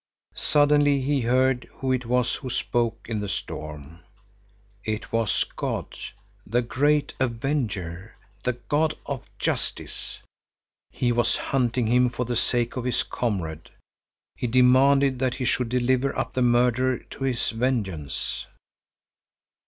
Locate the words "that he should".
15.19-15.69